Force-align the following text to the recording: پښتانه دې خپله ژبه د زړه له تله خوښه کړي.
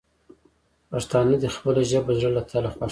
پښتانه 0.89 1.35
دې 1.41 1.49
خپله 1.55 1.81
ژبه 1.91 2.11
د 2.13 2.17
زړه 2.19 2.29
له 2.35 2.41
تله 2.49 2.69
خوښه 2.71 2.73
کړي. 2.73 2.79